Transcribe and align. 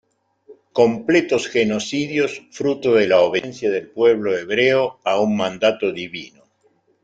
Completos 0.73 1.47
genocidios, 1.47 2.41
fruto 2.49 2.95
de 2.95 3.05
la 3.07 3.19
obediencia 3.19 3.69
del 3.69 3.87
pueblo 3.91 4.35
hebreo 4.35 4.99
a 5.03 5.21
un 5.21 5.37
mandato 5.37 5.91
divino. 5.91 6.41